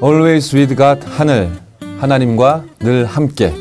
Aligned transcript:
Always 0.00 0.54
with 0.54 0.76
God 0.76 1.04
하늘 1.08 1.50
하나님과 1.98 2.64
늘 2.78 3.04
함께 3.04 3.52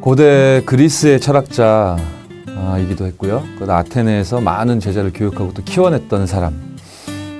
고대 0.00 0.60
그리스의 0.66 1.20
철학자이기도 1.20 3.06
했고요. 3.06 3.44
그 3.60 3.72
아테네에서 3.72 4.40
많은 4.40 4.80
제자를 4.80 5.12
교육하고 5.12 5.54
또 5.54 5.62
키워냈던 5.62 6.26
사람. 6.26 6.76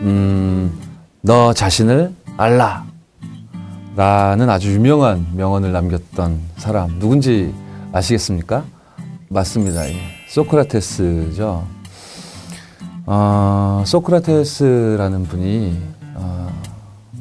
음, 0.02 0.72
너 1.20 1.52
자신을 1.52 2.14
알라. 2.36 2.84
라는 3.96 4.48
아주 4.48 4.72
유명한 4.72 5.26
명언을 5.34 5.72
남겼던 5.72 6.38
사람. 6.58 7.00
누군지 7.00 7.52
아시겠습니까? 7.92 8.62
맞습니다. 9.30 9.88
예. 9.88 9.96
소크라테스죠. 10.28 11.66
어, 13.06 13.82
소크라테스라는 13.84 15.24
분이 15.24 15.99
어, 16.20 16.50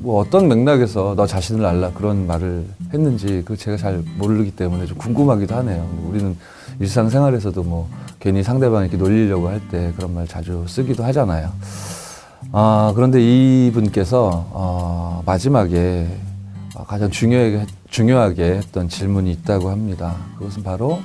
뭐 0.01 0.21
어떤 0.21 0.47
맥락에서 0.47 1.13
너 1.15 1.25
자신을 1.25 1.65
알라 1.65 1.91
그런 1.91 2.27
말을 2.27 2.65
했는지 2.93 3.43
그 3.45 3.57
제가 3.57 3.77
잘 3.77 4.03
모르기 4.17 4.51
때문에 4.51 4.85
좀 4.85 4.97
궁금하기도 4.97 5.55
하네요. 5.55 5.87
우리는 6.05 6.37
일상생활에서도 6.79 7.63
뭐 7.63 7.89
괜히 8.19 8.43
상대방 8.43 8.83
이렇게 8.83 8.97
놀리려고 8.97 9.47
할 9.49 9.59
때 9.71 9.91
그런 9.95 10.13
말 10.13 10.27
자주 10.27 10.65
쓰기도 10.67 11.03
하잖아요. 11.05 11.49
아, 12.51 12.93
그런데 12.95 13.21
이분께서 13.21 14.47
어, 14.51 15.23
마지막에 15.25 16.07
가장 16.87 17.09
중요하게, 17.11 17.65
중요하게 17.89 18.43
했던 18.55 18.87
질문이 18.87 19.31
있다고 19.31 19.69
합니다. 19.69 20.15
그것은 20.37 20.63
바로 20.63 20.99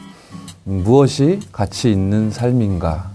무엇이 0.65 1.41
가치 1.53 1.91
있는 1.91 2.31
삶인가? 2.31 3.11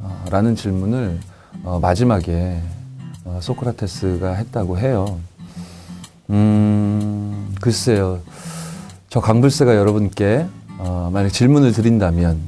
어, 0.00 0.24
라는 0.30 0.56
질문을 0.56 1.20
어, 1.62 1.78
마지막에 1.80 2.60
어, 2.62 2.79
소크라테스가 3.40 4.34
했다고 4.34 4.78
해요. 4.78 5.18
음, 6.30 7.54
글쎄요. 7.60 8.20
저 9.08 9.20
강불새가 9.20 9.76
여러분께 9.76 10.46
어, 10.78 11.10
만약 11.12 11.28
질문을 11.30 11.72
드린다면 11.72 12.38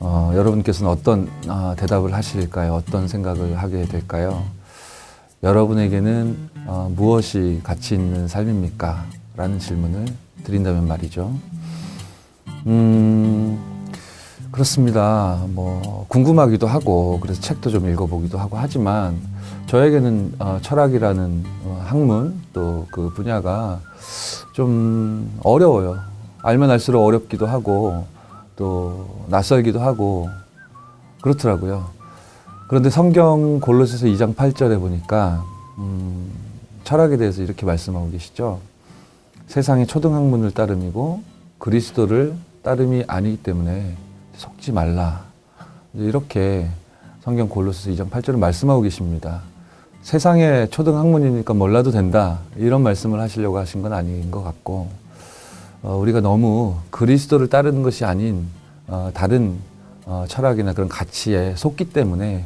어, 0.00 0.32
여러분께서는 0.34 0.90
어떤 0.90 1.28
어, 1.48 1.74
대답을 1.76 2.12
하실까요? 2.14 2.74
어떤 2.74 3.08
생각을 3.08 3.56
하게 3.58 3.84
될까요? 3.84 4.44
여러분에게는 5.42 6.50
어, 6.66 6.92
무엇이 6.94 7.60
가치 7.62 7.94
있는 7.94 8.28
삶입니까? 8.28 9.04
라는 9.36 9.58
질문을 9.58 10.06
드린다면 10.44 10.86
말이죠. 10.88 11.34
음, 12.66 13.58
그렇습니다. 14.50 15.44
뭐, 15.48 16.06
궁금하기도 16.08 16.66
하고, 16.66 17.20
그래서 17.20 17.40
책도 17.40 17.70
좀 17.70 17.88
읽어보기도 17.90 18.38
하고 18.38 18.56
하지만, 18.56 19.20
저에게는 19.66 20.34
어, 20.38 20.58
철학이라는 20.62 21.44
어, 21.64 21.84
학문, 21.84 22.40
또 22.52 22.86
그 22.90 23.10
분야가 23.10 23.80
좀 24.52 25.30
어려워요. 25.42 25.98
알면 26.42 26.70
알수록 26.70 27.04
어렵기도 27.04 27.46
하고, 27.46 28.06
또 28.54 29.24
낯설기도 29.28 29.80
하고, 29.80 30.30
그렇더라고요. 31.20 31.90
그런데 32.68 32.90
성경 32.90 33.60
골로새서 33.60 34.06
2장 34.06 34.36
8절에 34.36 34.78
보니까, 34.78 35.44
음, 35.78 36.30
철학에 36.84 37.16
대해서 37.16 37.42
이렇게 37.42 37.66
말씀하고 37.66 38.10
계시죠. 38.12 38.60
세상의 39.48 39.88
초등학문을 39.88 40.52
따름이고, 40.52 41.22
그리스도를 41.58 42.34
따름이 42.62 43.04
아니기 43.08 43.38
때문에 43.42 43.96
속지 44.36 44.72
말라. 44.72 45.24
이렇게 45.94 46.68
성경 47.22 47.48
골로새 47.48 47.90
2장 47.92 48.08
8절을 48.08 48.38
말씀하고 48.38 48.82
계십니다. 48.82 49.42
세상의 50.06 50.70
초등 50.70 50.96
학문이니까 50.96 51.52
몰라도 51.52 51.90
된다. 51.90 52.38
이런 52.54 52.84
말씀을 52.84 53.18
하시려고 53.18 53.58
하신 53.58 53.82
건 53.82 53.92
아닌 53.92 54.30
것 54.30 54.44
같고, 54.44 54.86
어, 55.82 55.96
우리가 55.96 56.20
너무 56.20 56.76
그리스도를 56.90 57.48
따르는 57.48 57.82
것이 57.82 58.04
아닌 58.04 58.46
어, 58.86 59.10
다른 59.12 59.56
어, 60.04 60.24
철학이나 60.28 60.74
그런 60.74 60.88
가치에 60.88 61.54
속기 61.56 61.86
때문에 61.86 62.44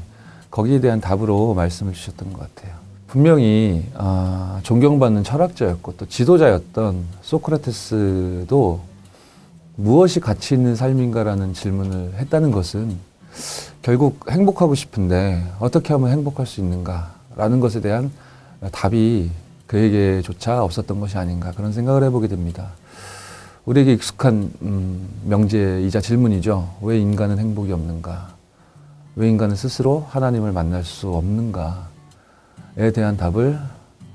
거기에 0.51 0.81
대한 0.81 1.03
답으로 1.03 1.53
말씀을 1.53 1.93
주셨던 1.93 2.33
것 2.33 2.41
같아요. 2.41 2.75
분명히 3.07 3.85
어, 3.93 4.61
존경받는 4.63 5.23
철학자였고 5.23 5.97
또 5.99 6.07
지도자였던 6.09 7.05
소크라테스도 7.21 8.81
무엇이 9.77 10.21
가치 10.21 10.55
있는 10.55 10.77
삶인가라는 10.77 11.53
질문을 11.53 12.15
했다는 12.21 12.53
것은 12.53 12.97
결국 13.83 14.31
행복하고 14.31 14.75
싶은데 14.75 15.45
어떻게 15.59 15.93
하면 15.93 16.09
행복할 16.09 16.47
수 16.47 16.61
있는가 16.61 17.20
라는 17.41 17.59
것에 17.59 17.81
대한 17.81 18.11
답이 18.71 19.31
그에게조차 19.67 20.63
없었던 20.63 21.01
것이 21.01 21.17
아닌가 21.17 21.53
그런 21.57 21.73
생각을 21.73 22.05
해보게 22.05 22.29
됩니다. 22.29 22.73
우리에게 23.65 23.95
익숙한 23.95 24.53
음, 24.61 25.09
명제이자 25.25 26.03
질문이죠. 26.03 26.69
왜 26.83 26.99
인간은 26.99 27.39
행복이 27.39 27.73
없는가? 27.73 28.35
왜 29.17 29.31
인간은 29.31 29.57
스스로 29.57 30.07
하나님을 30.11 30.53
만날 30.53 30.85
수 30.85 31.15
없는가에 31.15 32.93
대한 32.93 33.17
답을 33.17 33.59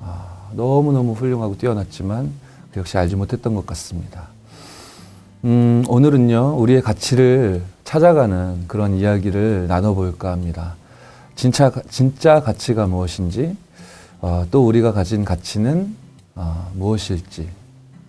아, 0.01 0.49
너무너무 0.53 1.13
훌륭하고 1.13 1.57
뛰어났지만 1.57 2.31
그 2.73 2.79
역시 2.79 2.95
알지 2.99 3.15
못했던 3.15 3.55
것 3.55 3.65
같습니다. 3.65 4.27
음, 5.45 5.83
오늘은요, 5.87 6.57
우리의 6.59 6.83
가치를 6.83 7.63
찾아가는 7.85 8.65
그런 8.67 8.93
이야기를 8.93 9.65
나눠볼까 9.67 10.31
합니다. 10.31 10.75
진짜, 11.35 11.71
진짜 11.89 12.41
가치가 12.41 12.87
무엇인지, 12.87 13.55
어, 14.21 14.45
또 14.51 14.65
우리가 14.67 14.93
가진 14.93 15.25
가치는 15.25 15.95
어, 16.35 16.71
무엇일지, 16.75 17.49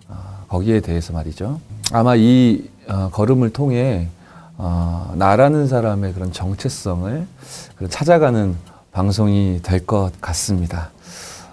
어, 0.07 0.45
거기에 0.47 0.79
대해서 0.81 1.13
말이죠. 1.13 1.59
아마 1.91 2.15
이 2.15 2.69
어, 2.87 3.09
걸음을 3.11 3.51
통해 3.51 4.07
어, 4.57 5.13
나라는 5.15 5.67
사람의 5.67 6.13
그런 6.13 6.31
정체성을 6.31 7.27
찾아가는 7.89 8.55
방송이 8.91 9.59
될 9.61 9.85
것 9.85 10.11
같습니다. 10.19 10.89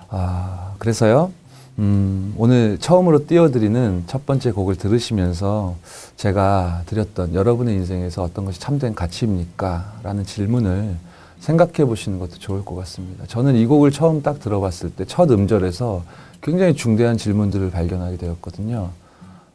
아, 0.09 0.73
그래서요, 0.79 1.31
음, 1.79 2.33
오늘 2.39 2.79
처음으로 2.79 3.27
띄워드리는 3.27 4.05
첫 4.07 4.25
번째 4.27 4.53
곡을 4.53 4.77
들으시면서 4.77 5.75
제가 6.17 6.83
드렸던 6.87 7.35
여러분의 7.35 7.75
인생에서 7.75 8.23
어떤 8.23 8.45
것이 8.45 8.61
참된 8.61 8.95
가치입니까? 8.95 9.95
라는 10.05 10.25
질문을 10.25 10.97
생각해 11.45 11.85
보시는 11.85 12.19
것도 12.19 12.39
좋을 12.39 12.65
것 12.65 12.75
같습니다. 12.77 13.27
저는 13.27 13.55
이 13.57 13.67
곡을 13.67 13.91
처음 13.91 14.23
딱 14.23 14.41
들어봤을 14.41 14.91
때 14.97 15.05
첫 15.05 15.31
음절에서 15.31 16.03
굉장히 16.41 16.75
중대한 16.75 17.19
질문들을 17.19 17.71
발견하게 17.71 18.17
되었거든요. 18.17 18.91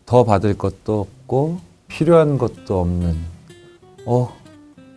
더 0.06 0.24
받을 0.24 0.56
것도 0.56 1.00
없고 1.00 1.60
필요한 1.88 2.38
것도 2.38 2.80
없는, 2.80 3.18
어, 4.06 4.32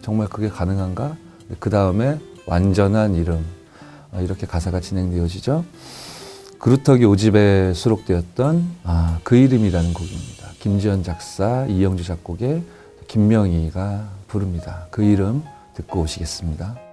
정말 0.03 0.29
그게 0.29 0.49
가능한가? 0.51 1.17
그 1.59 1.71
다음에 1.71 2.19
완전한 2.47 3.15
이름. 3.15 3.43
아, 4.13 4.21
이렇게 4.21 4.47
가사가 4.47 4.81
진행되어지죠. 4.81 5.65
그루터기 6.59 7.07
오집에 7.07 7.73
수록되었던 7.73 8.69
아, 8.85 9.19
그 9.25 9.37
이름이라는 9.37 9.95
곡입니다. 9.95 10.49
김지현 10.61 11.03
작사, 11.05 11.65
이영주 11.67 12.05
작곡의 12.05 12.63
김명희가 13.09 14.09
부릅니다. 14.29 14.87
그 14.91 15.03
이름 15.03 15.43
듣고 15.75 16.01
오시겠습니다. 16.03 16.92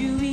you 0.00 0.31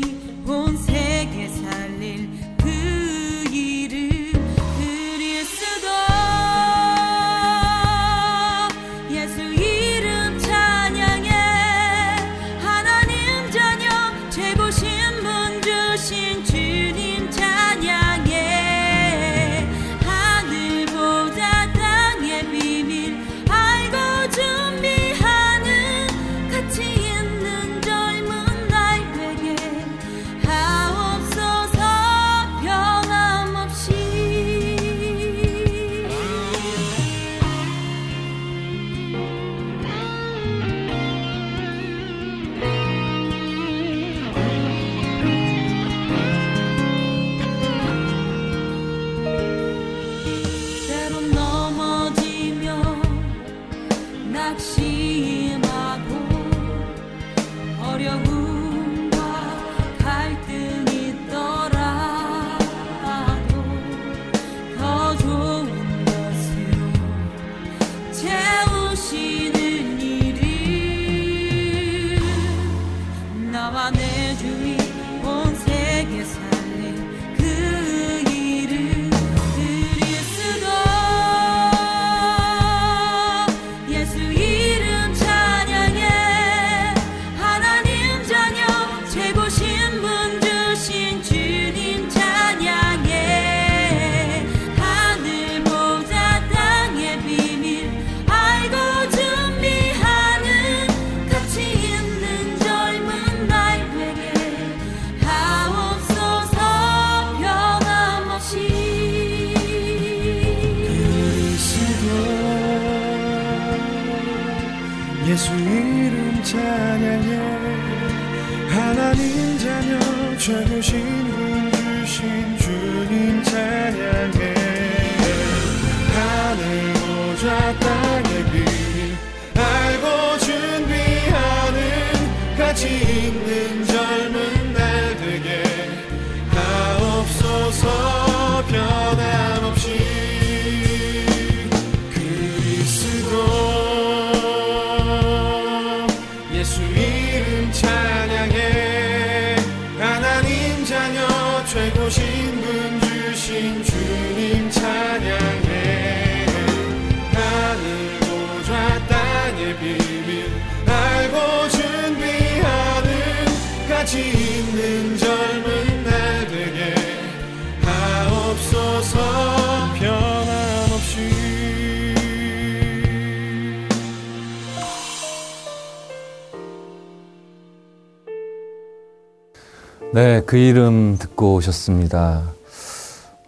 네, 180.19 180.41
그 180.45 180.57
이름 180.57 181.17
듣고 181.17 181.53
오셨습니다. 181.53 182.41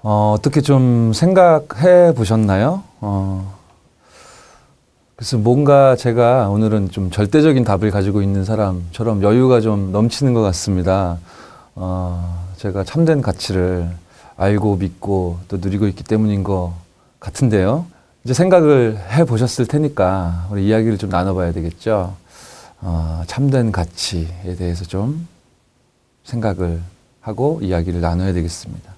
어, 0.04 0.34
어떻게 0.34 0.62
좀 0.62 1.12
생각해 1.14 2.14
보셨나요? 2.16 2.82
어, 3.02 3.60
그래서 5.18 5.38
뭔가 5.38 5.98
제가 5.98 6.48
오늘은 6.48 6.92
좀 6.92 7.12
절대적인 7.12 7.66
답을 7.66 7.92
가지고 7.92 8.22
있는 8.22 8.46
사람처럼 8.46 9.22
여유가 9.22 9.60
좀 9.60 9.92
넘치는 9.92 10.34
것 10.34 10.42
같습니다. 10.44 11.18
어, 11.76 12.48
제가 12.56 12.86
참된 12.86 13.22
가치를 13.22 13.90
알고 14.38 14.78
믿고 14.78 15.40
또 15.50 15.58
누리고 15.58 15.88
있기 15.88 16.06
때문인 16.06 16.42
것 16.42 16.72
같은데요. 17.20 17.86
이제 18.24 18.34
생각을 18.34 18.98
해 19.10 19.26
보셨을 19.26 19.66
테니까 19.66 20.48
우리 20.50 20.68
이야기를 20.68 20.98
좀 20.98 21.10
나눠봐야 21.10 21.52
되겠죠. 21.52 22.16
어, 22.80 23.24
참된 23.28 23.74
가치에 23.74 24.56
대해서 24.58 24.86
좀 24.86 25.28
생각을 26.32 26.82
하고 27.20 27.60
이야기를 27.62 28.02
나눠야 28.02 28.34
되겠습니다. 28.34 28.92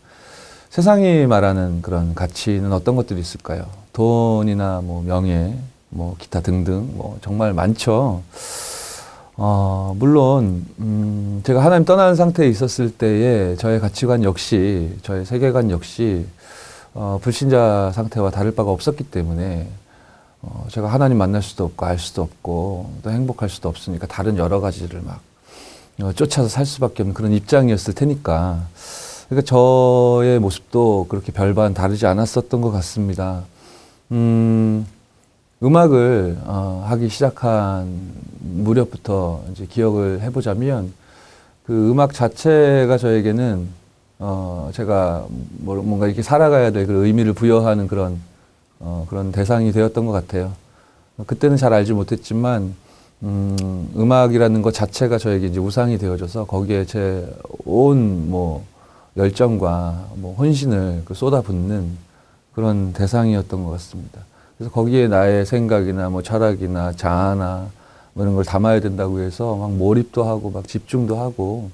세상이 0.70 1.28
말하는 1.28 1.82
그런 1.82 2.16
가치는 2.16 2.72
어떤 2.72 2.96
것들이 2.96 3.20
있을까요? 3.20 3.66
돈이나 3.92 4.82
뭐 4.84 5.04
명예, 5.04 5.56
뭐 5.90 6.16
기타 6.18 6.42
등등 6.42 6.90
뭐 6.96 7.18
정말 7.22 7.54
많죠. 7.54 8.24
어, 9.36 9.96
물론 9.98 10.66
음, 10.80 11.42
제가 11.44 11.64
하나님 11.64 11.86
떠나는 11.86 12.16
상태에 12.16 12.48
있었을 12.48 12.92
때에 12.92 13.56
저의 13.56 13.80
가치관 13.80 14.24
역시 14.24 14.96
저의 15.02 15.26
세계관 15.26 15.72
역시 15.72 16.26
어, 16.94 17.20
불신자 17.22 17.92
상태와 17.94 18.30
다를 18.30 18.54
바가 18.54 18.70
없었기 18.72 19.06
때문에 19.06 19.68
어, 20.42 20.68
제가 20.70 20.88
하나님 20.88 21.18
만날 21.18 21.42
수도 21.42 21.66
없고 21.66 21.86
알 21.86 21.98
수도 21.98 22.22
없고 22.22 22.92
또 23.04 23.12
행복할 23.12 23.50
수도 23.50 23.70
없으니까 23.70 24.06
다른 24.08 24.38
여러 24.38 24.60
가지를 24.60 25.02
막 25.02 25.16
어, 25.16 25.33
쫓아서 26.16 26.48
살 26.48 26.66
수밖에 26.66 27.04
없는 27.04 27.14
그런 27.14 27.32
입장이었을 27.32 27.94
테니까 27.94 28.62
그러니까 29.30 29.46
저의 29.48 30.40
모습도 30.40 31.08
그렇게 31.10 31.32
별반 31.32 31.74
다르지 31.74 32.06
않았었던 32.06 32.62
것 32.62 32.72
같습니다. 32.72 33.44
음, 34.12 34.86
음악을 35.62 36.38
어, 36.46 36.84
하기 36.88 37.10
시작한 37.10 37.88
무렵부터 38.42 39.44
이제 39.52 39.66
기억을 39.66 40.22
해보자면 40.22 40.94
그 41.66 41.90
음악 41.92 42.14
자체가 42.14 42.98
저에게는 42.98 43.68
어, 44.20 44.70
제가 44.74 45.26
뭐- 45.30 45.82
뭔가 45.82 46.08
이렇게 46.08 46.22
살아가야 46.22 46.72
될그 46.72 47.06
의미를 47.06 47.34
부여하는 47.34 47.88
그런 47.88 48.20
어, 48.80 49.06
그런 49.10 49.32
대상이 49.32 49.72
되었던 49.72 50.06
것 50.06 50.12
같아요. 50.12 50.52
그때는 51.26 51.58
잘 51.58 51.72
알지 51.74 51.94
못했지만 51.94 52.76
음, 53.24 53.90
음악이라는 53.96 54.62
것 54.62 54.74
자체가 54.74 55.18
저에게 55.18 55.48
이제 55.48 55.60
우상이 55.60 55.98
되어져서 55.98 56.46
거기에 56.46 56.86
제 56.86 57.26
온 57.66 58.28
뭐 58.30 58.64
열정과 59.16 60.08
뭐 60.16 60.34
혼신을 60.36 61.04
그 61.06 61.14
쏟아붓는 61.14 61.98
그런 62.54 62.94
대상이었던 62.94 63.64
것 63.64 63.72
같습니다. 63.72 64.22
그래서 64.58 64.72
거기에 64.72 65.08
나의 65.08 65.46
생각이나 65.46 66.10
뭐 66.10 66.22
철학이나 66.22 66.92
자아나 66.94 67.68
뭐 68.14 68.24
이런 68.24 68.36
걸 68.36 68.44
담아야 68.44 68.80
된다고 68.80 69.20
해서 69.20 69.56
막 69.56 69.72
몰입도 69.72 70.24
하고 70.24 70.50
막 70.52 70.68
집중도 70.68 71.20
하고 71.20 71.70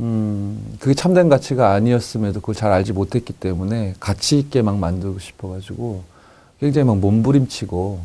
음, 0.00 0.76
그게 0.80 0.94
참된 0.94 1.28
가치가 1.28 1.72
아니었음에도 1.72 2.40
그걸 2.40 2.54
잘 2.54 2.72
알지 2.72 2.92
못했기 2.92 3.32
때문에 3.34 3.94
가치 4.00 4.38
있게 4.38 4.62
막 4.62 4.78
만들고 4.78 5.18
싶어가지고 5.18 6.02
굉장히 6.60 6.86
막 6.86 6.98
몸부림치고 6.98 8.00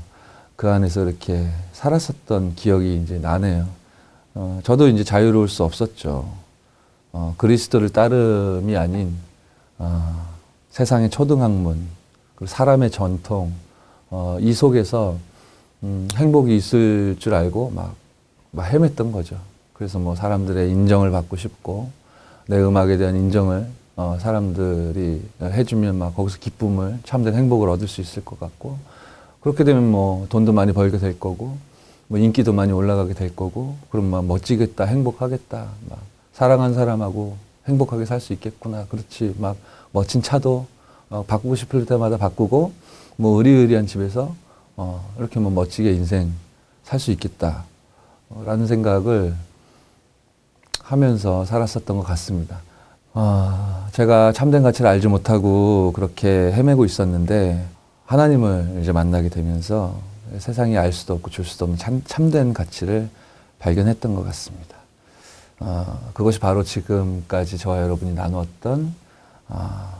그 0.59 0.69
안에서 0.69 1.05
이렇게 1.05 1.47
살았었던 1.71 2.55
기억이 2.55 2.97
이제 3.01 3.17
나네요. 3.17 3.65
어, 4.35 4.59
저도 4.63 4.89
이제 4.89 5.05
자유로울 5.05 5.47
수 5.47 5.63
없었죠. 5.63 6.29
어, 7.13 7.33
그리스도를 7.37 7.87
따름이 7.87 8.75
아닌 8.75 9.15
어, 9.77 10.27
세상의 10.71 11.11
초등학문, 11.11 11.79
그리고 12.35 12.47
사람의 12.47 12.91
전통, 12.91 13.53
어, 14.09 14.35
이 14.41 14.51
속에서 14.51 15.15
음, 15.83 16.09
행복이 16.15 16.53
있을 16.57 17.15
줄 17.19 17.35
알고 17.35 17.71
막, 17.73 17.95
막 18.51 18.69
헤맸던 18.69 19.13
거죠. 19.13 19.37
그래서 19.71 19.97
뭐 19.97 20.13
사람들의 20.13 20.69
인정을 20.71 21.09
받고 21.09 21.37
싶고 21.37 21.89
내 22.47 22.61
음악에 22.61 22.97
대한 22.97 23.15
인정을 23.15 23.65
어, 23.95 24.17
사람들이 24.19 25.21
해주면 25.41 25.97
막 25.97 26.17
거기서 26.17 26.39
기쁨을 26.39 26.99
참된 27.05 27.35
행복을 27.35 27.69
얻을 27.69 27.87
수 27.87 28.01
있을 28.01 28.25
것 28.25 28.37
같고 28.41 28.77
그렇게 29.41 29.63
되면 29.63 29.89
뭐 29.89 30.25
돈도 30.29 30.51
많이 30.53 30.73
벌게 30.73 30.97
될 30.97 31.19
거고 31.19 31.57
뭐 32.07 32.19
인기도 32.19 32.53
많이 32.53 32.71
올라가게 32.71 33.13
될 33.13 33.35
거고 33.35 33.75
그럼 33.89 34.05
막 34.05 34.25
멋지겠다 34.25 34.85
행복하겠다 34.85 35.67
막 35.89 35.99
사랑한 36.33 36.73
사람하고 36.73 37.37
행복하게 37.67 38.05
살 38.05 38.19
수 38.19 38.33
있겠구나 38.33 38.85
그렇지 38.89 39.35
막 39.37 39.55
멋진 39.91 40.21
차도 40.21 40.65
어, 41.09 41.23
바꾸고 41.27 41.55
싶을 41.55 41.85
때마다 41.85 42.17
바꾸고 42.17 42.71
뭐 43.17 43.37
의리의리한 43.37 43.87
집에서 43.87 44.35
어, 44.75 45.13
이렇게 45.17 45.39
뭐 45.39 45.51
멋지게 45.51 45.91
인생 45.91 46.31
살 46.83 46.99
수 46.99 47.11
있겠다 47.11 47.65
라는 48.45 48.65
생각을 48.67 49.33
하면서 50.83 51.45
살았었던 51.45 51.97
것 51.97 52.03
같습니다. 52.03 52.61
아, 53.13 53.87
제가 53.91 54.31
참된 54.33 54.63
가치를 54.63 54.89
알지 54.89 55.07
못하고 55.07 55.91
그렇게 55.93 56.27
헤매고 56.51 56.85
있었는데 56.85 57.63
하나님을 58.09 58.79
이제 58.81 58.91
만나게 58.91 59.29
되면서 59.29 59.95
세상이 60.39 60.75
알 60.79 60.91
수도 60.91 61.13
없고 61.13 61.29
줄 61.29 61.45
수도 61.45 61.65
없는 61.65 61.77
참, 61.77 62.01
참된 62.07 62.55
가치를 62.55 63.07
발견했던 63.59 64.15
것 64.15 64.23
같습니다. 64.23 64.77
아, 65.59 65.99
그것이 66.15 66.39
바로 66.39 66.63
지금까지 66.63 67.59
저와 67.59 67.83
여러분이 67.83 68.15
나누었던 68.15 68.95
아, 69.49 69.93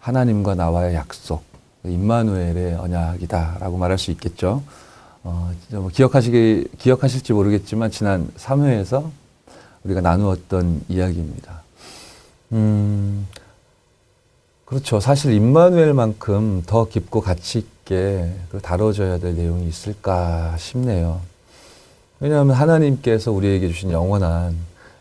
하나님과 0.00 0.54
나와의 0.54 0.94
약속, 0.96 1.44
임마누엘의 1.82 2.74
언약이다라고 2.74 3.78
말할 3.78 3.96
수 3.96 4.10
있겠죠. 4.10 4.62
어, 5.24 5.50
뭐 5.70 5.88
기억하시기, 5.88 6.68
기억하실지 6.76 7.32
모르겠지만 7.32 7.90
지난 7.90 8.28
3회에서 8.36 9.08
우리가 9.82 10.02
나누었던 10.02 10.84
이야기입니다. 10.90 11.62
음, 12.52 13.26
그렇죠. 14.66 14.98
사실 14.98 15.32
임마누엘만큼 15.32 16.64
더 16.66 16.88
깊고 16.88 17.20
가치 17.20 17.58
있게 17.60 18.32
다뤄져야 18.62 19.18
될 19.18 19.36
내용이 19.36 19.68
있을까 19.68 20.56
싶네요. 20.58 21.20
왜냐하면 22.18 22.56
하나님께서 22.56 23.30
우리에게 23.30 23.68
주신 23.68 23.92
영원한 23.92 24.56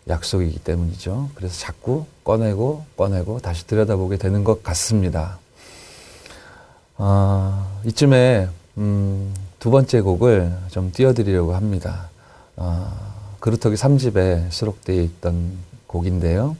약속이기 0.07 0.59
때문이죠. 0.59 1.31
그래서 1.33 1.59
자꾸 1.59 2.05
꺼내고 2.23 2.85
꺼내고 2.95 3.39
다시 3.39 3.65
들여다보게 3.65 4.17
되는 4.17 4.43
것 4.43 4.61
같습니다. 4.61 5.39
아, 6.97 7.67
이쯤에 7.85 8.47
음, 8.77 9.33
두 9.57 9.71
번째 9.71 10.01
곡을 10.01 10.55
좀 10.69 10.91
띄워드리려고 10.91 11.55
합니다. 11.55 12.11
아, 12.55 12.93
그루터기 13.39 13.77
3집에 13.77 14.51
수록되어 14.51 15.01
있던 15.01 15.53
곡인데요. 15.87 16.55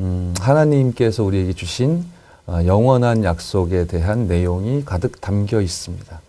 음, 0.00 0.34
하나님께서 0.40 1.22
우리에게 1.22 1.52
주신 1.52 2.02
어, 2.02 2.23
영원한 2.48 3.24
약속에 3.24 3.86
대한 3.86 4.26
내용이 4.26 4.84
가득 4.84 5.20
담겨 5.20 5.60
있습니다. 5.60 6.20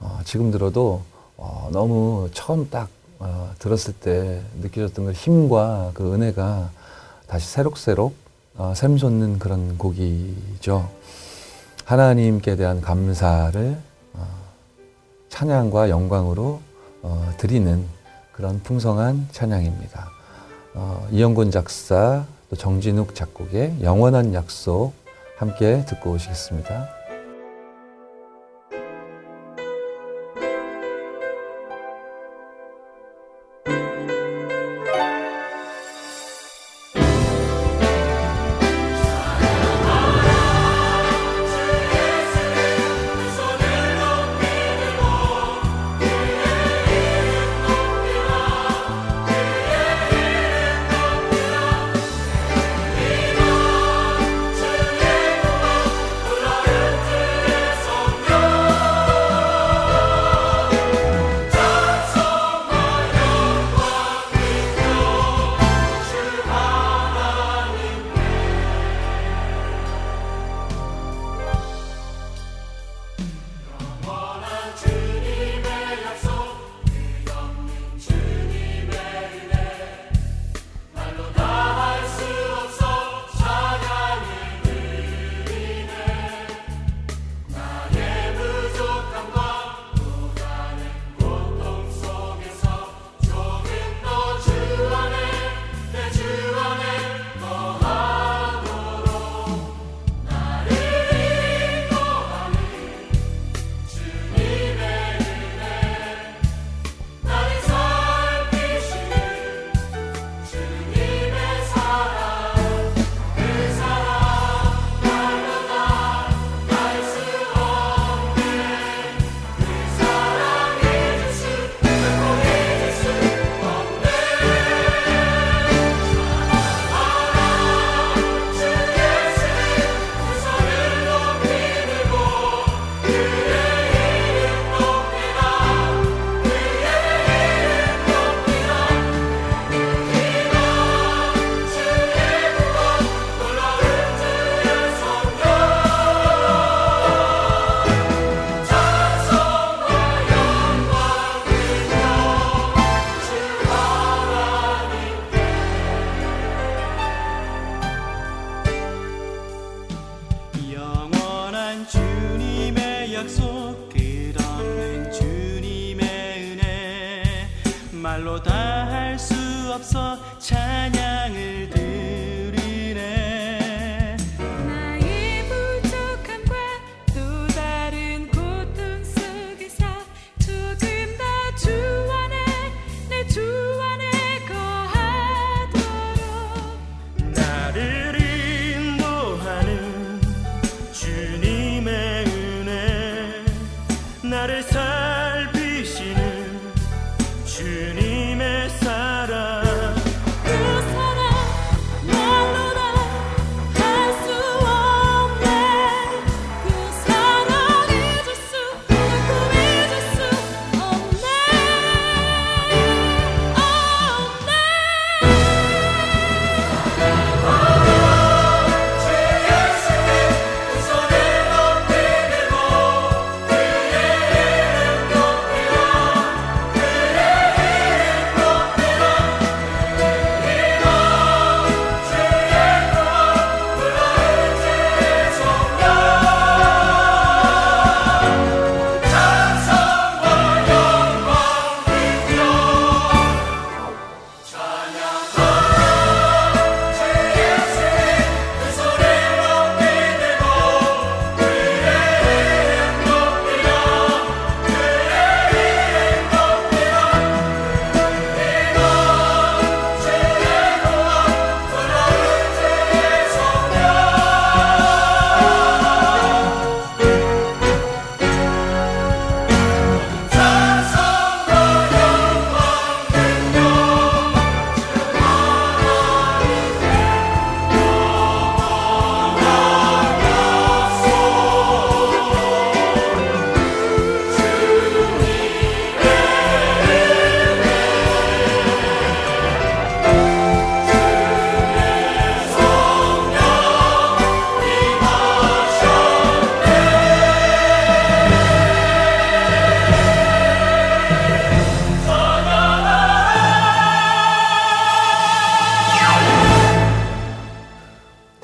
어, 0.00 0.20
지금 0.24 0.50
들어도 0.50 1.02
어, 1.36 1.68
너무 1.72 2.28
처음 2.32 2.70
딱 2.70 2.88
어, 3.18 3.52
들었을 3.58 3.94
때 3.94 4.40
느껴졌던 4.60 5.06
그 5.06 5.12
힘과 5.12 5.90
그 5.94 6.14
은혜가 6.14 6.70
다시 7.26 7.48
새록새록 7.48 8.14
어, 8.56 8.72
샘솟는 8.74 9.38
그런 9.38 9.76
곡이죠. 9.76 10.88
하나님께 11.84 12.56
대한 12.56 12.80
감사를 12.80 13.78
어, 14.14 14.26
찬양과 15.28 15.90
영광으로 15.90 16.60
드리는 17.36 17.84
그런 18.32 18.60
풍성한 18.62 19.28
찬양입니다. 19.30 20.10
이영곤 21.12 21.52
작사 21.52 22.24
또 22.50 22.56
정진욱 22.56 23.14
작곡의 23.14 23.76
영원한 23.82 24.34
약속 24.34 24.92
함께 25.38 25.84
듣고 25.86 26.10
오시겠습니다. 26.12 26.97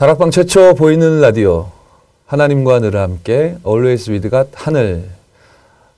다락방 0.05 0.31
최초 0.33 0.75
보이는 0.75 1.23
라디오 1.23 1.71
하나님과 2.27 2.81
늘 2.81 2.95
함께 2.95 3.57
Always 3.67 4.11
with 4.11 4.29
God 4.29 4.51
하늘 4.53 5.09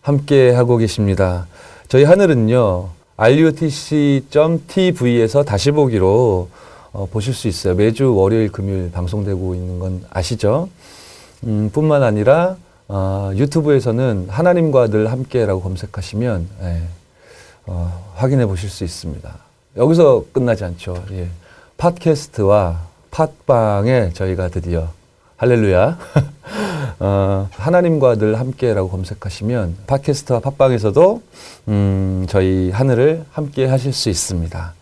함께 0.00 0.52
하고 0.52 0.76
계십니다. 0.76 1.48
저희 1.88 2.04
하늘은요 2.04 2.88
rutc.tv에서 3.16 4.62
다시 5.42 5.72
보기로 5.72 6.48
어, 6.92 7.08
보실 7.10 7.34
수 7.34 7.48
있어요. 7.48 7.74
매주 7.74 8.14
월요일 8.14 8.52
금요일 8.52 8.92
방송되고 8.92 9.56
있는 9.56 9.80
건 9.80 10.04
아시죠? 10.08 10.68
음, 11.42 11.70
뿐만 11.72 12.04
아니라 12.04 12.56
어, 12.86 13.32
유튜브에서는 13.34 14.26
하나님과 14.28 14.86
늘 14.86 15.10
함께라고 15.10 15.60
검색하시면 15.62 16.48
예, 16.62 16.82
어, 17.66 18.12
확인해 18.14 18.46
보실 18.46 18.70
수 18.70 18.84
있습니다. 18.84 19.34
여기서 19.76 20.26
끝나지 20.32 20.62
않죠. 20.62 20.94
예. 21.10 21.26
팟캐스트와 21.76 22.94
팟빵에 23.16 24.10
저희가 24.12 24.48
드디어 24.48 24.90
할렐루야 25.38 25.98
어, 27.00 27.48
하나님과 27.50 28.16
늘 28.16 28.38
함께라고 28.38 28.90
검색하시면 28.90 29.78
팟캐스트와 29.86 30.40
팟빵에서도 30.40 31.22
음, 31.68 32.26
저희 32.28 32.70
하늘을 32.70 33.24
함께 33.32 33.64
하실 33.64 33.94
수 33.94 34.10
있습니다. 34.10 34.74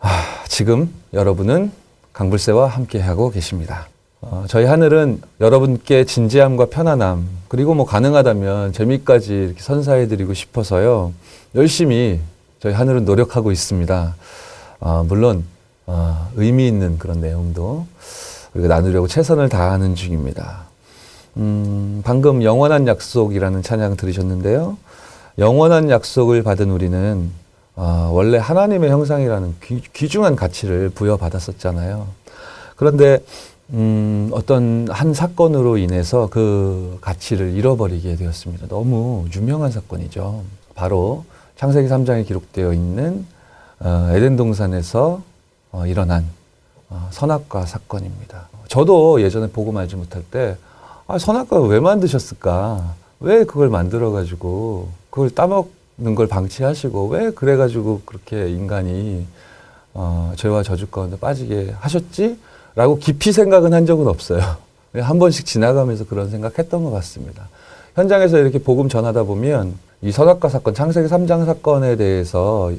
아, 0.00 0.44
지금 0.48 0.92
여러분은 1.12 1.70
강불새와 2.14 2.66
함께 2.66 2.98
하고 2.98 3.30
계십니다. 3.30 3.86
어, 4.20 4.46
저희 4.48 4.64
하늘은 4.64 5.22
여러분께 5.40 6.04
진지함과 6.04 6.66
편안함 6.66 7.28
그리고 7.46 7.74
뭐 7.74 7.86
가능하다면 7.86 8.72
재미까지 8.72 9.54
선사해드리고 9.56 10.34
싶어서요 10.34 11.12
열심히 11.54 12.18
저희 12.58 12.72
하늘은 12.72 13.04
노력하고 13.04 13.52
있습니다. 13.52 14.16
어, 14.80 15.04
물론 15.06 15.44
어, 15.90 16.28
의미 16.36 16.68
있는 16.68 16.98
그런 16.98 17.22
내용도 17.22 17.86
우리가 18.52 18.74
나누려고 18.74 19.08
최선을 19.08 19.48
다하는 19.48 19.94
중입니다. 19.94 20.66
음, 21.38 22.02
방금 22.04 22.42
영원한 22.42 22.86
약속이라는 22.86 23.62
찬양 23.62 23.96
들으셨는데요. 23.96 24.76
영원한 25.38 25.88
약속을 25.88 26.42
받은 26.42 26.70
우리는 26.70 27.30
어, 27.74 28.10
원래 28.12 28.36
하나님의 28.36 28.90
형상이라는 28.90 29.54
귀, 29.62 29.82
귀중한 29.94 30.36
가치를 30.36 30.90
부여받았었잖아요. 30.90 32.06
그런데 32.76 33.20
음, 33.70 34.28
어떤 34.32 34.88
한 34.90 35.14
사건으로 35.14 35.78
인해서 35.78 36.28
그 36.30 36.98
가치를 37.00 37.54
잃어버리게 37.54 38.16
되었습니다. 38.16 38.66
너무 38.68 39.24
유명한 39.34 39.70
사건이죠. 39.70 40.42
바로 40.74 41.24
창세기 41.56 41.88
3장에 41.88 42.26
기록되어 42.26 42.74
있는 42.74 43.24
어, 43.80 44.10
에덴 44.12 44.36
동산에서 44.36 45.22
어, 45.72 45.86
일어난 45.86 46.24
어, 46.88 47.08
선악과 47.10 47.66
사건입니다. 47.66 48.48
저도 48.68 49.22
예전에 49.22 49.48
보고 49.50 49.72
말지 49.72 49.96
못할 49.96 50.22
때 50.22 50.56
아, 51.06 51.18
선악과 51.18 51.60
왜 51.60 51.80
만드셨을까? 51.80 52.94
왜 53.20 53.44
그걸 53.44 53.68
만들어 53.68 54.10
가지고 54.10 54.88
그걸 55.10 55.30
따먹는 55.30 56.14
걸 56.14 56.28
방치하시고 56.28 57.08
왜 57.08 57.30
그래 57.30 57.56
가지고 57.56 58.02
그렇게 58.04 58.50
인간이 58.50 59.26
어, 59.94 60.32
죄와 60.36 60.62
저주 60.62 60.86
가운데 60.86 61.18
빠지게 61.18 61.74
하셨지? 61.78 62.38
라고 62.74 62.98
깊이 62.98 63.32
생각은 63.32 63.74
한 63.74 63.86
적은 63.86 64.06
없어요. 64.06 64.40
한 64.94 65.18
번씩 65.18 65.44
지나가면서 65.44 66.06
그런 66.06 66.30
생각했던 66.30 66.84
것 66.84 66.90
같습니다. 66.90 67.48
현장에서 67.94 68.38
이렇게 68.38 68.58
복음 68.58 68.88
전하다 68.88 69.24
보면 69.24 69.74
이 70.02 70.12
선악과 70.12 70.48
사건, 70.48 70.74
창세기 70.74 71.08
3장 71.08 71.44
사건에 71.44 71.96
대해서 71.96 72.70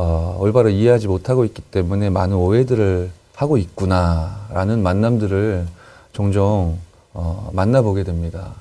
어, 0.00 0.36
올바로 0.38 0.68
이해하지 0.68 1.08
못하고 1.08 1.44
있기 1.44 1.60
때문에 1.60 2.08
많은 2.08 2.36
오해들을 2.36 3.10
하고 3.34 3.56
있구나라는 3.56 4.80
만남들을 4.80 5.66
종종 6.12 6.78
어, 7.12 7.50
만나보게 7.52 8.04
됩니다. 8.04 8.52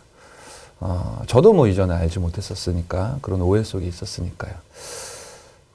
어, 0.79 1.21
저도 1.27 1.53
뭐 1.53 1.67
이전에 1.67 1.93
알지 1.93 2.17
못했었으니까 2.17 3.19
그런 3.21 3.43
오해 3.43 3.63
속에 3.63 3.85
있었으니까요. 3.85 4.51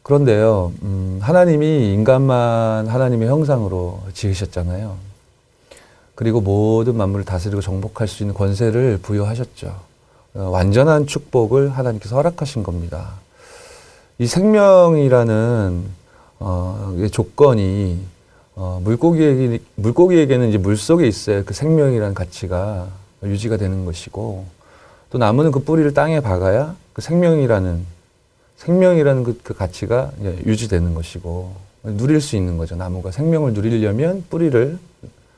그런데요, 0.03 0.73
음, 0.83 1.21
하나님이 1.23 1.93
인간만 1.93 2.89
하나님의 2.89 3.29
형상으로 3.29 4.01
지으셨잖아요. 4.15 4.97
그리고 6.17 6.41
모든 6.41 6.97
만물을 6.97 7.25
다스리고 7.25 7.61
정복할 7.61 8.09
수 8.09 8.25
있는 8.25 8.35
권세를 8.35 8.99
부여하셨죠. 9.01 9.77
어, 10.35 10.43
완전한 10.51 11.07
축복을 11.07 11.71
하나님께서 11.71 12.17
허락하신 12.17 12.65
겁니다. 12.65 13.22
이 14.19 14.27
생명이라는 14.27 15.85
어, 16.41 16.97
조건이 17.11 17.99
어, 18.55 18.81
물고기에게, 18.85 19.61
물고기에게는 19.77 20.49
이제 20.49 20.59
물 20.59 20.77
속에 20.77 21.07
있어야 21.07 21.43
그 21.45 21.55
생명이라는 21.55 22.15
가치가 22.15 22.89
유지가 23.23 23.57
되는 23.57 23.85
것이고 23.85 24.45
또 25.11 25.19
나무는 25.19 25.51
그 25.51 25.61
뿌리를 25.61 25.93
땅에 25.95 26.21
박아야 26.21 26.77
그 26.93 27.01
생명이라는 27.01 27.87
생명이라는 28.57 29.25
그, 29.25 29.41
그 29.43 29.55
가치가 29.55 30.13
유지되는 30.47 30.95
것이고 30.95 31.55
누릴 31.83 32.21
수 32.21 32.37
있는 32.37 32.57
거죠. 32.59 32.77
나무가 32.77 33.11
생명을 33.11 33.55
누리려면 33.55 34.25
뿌리를 34.31 34.79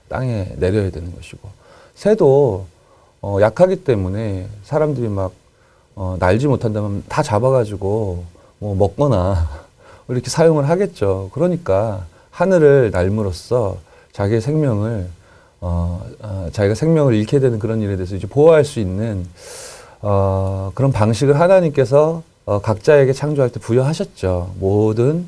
땅에 0.09 0.53
내려야 0.59 0.91
되는 0.91 1.15
것이고 1.15 1.49
새도 1.95 2.67
어, 3.23 3.39
약하기 3.41 3.85
때문에 3.85 4.49
사람들이 4.65 5.09
막 5.09 5.33
어, 5.97 6.17
날지 6.19 6.49
못한다면 6.49 7.05
다 7.09 7.23
잡아가지고 7.23 8.25
뭐 8.65 8.75
먹거나 8.75 9.47
이렇게 10.09 10.31
사용을 10.31 10.71
하겠죠. 10.71 11.29
그러니까 11.35 12.07
하늘을 12.31 12.91
날므로써 12.93 13.77
자기의 14.13 14.41
생명을 14.41 15.07
어, 15.61 16.03
어, 16.21 16.49
자기가 16.51 16.75
생명을 16.75 17.15
잃게 17.15 17.41
되는 17.41 17.59
그런 17.59 17.83
일에 17.83 17.97
대해서 17.97 18.17
이제 18.17 18.27
보호할 18.27 18.65
수 18.65 18.81
있는 18.81 19.27
어, 20.01 20.73
그런 20.75 20.93
방식을 20.93 21.39
하나님께서 21.39 22.23
어, 22.47 22.61
각자에게 22.61 23.13
창조할 23.13 23.51
때 23.51 23.61
부여하셨죠. 23.61 24.55
모든 24.59 25.27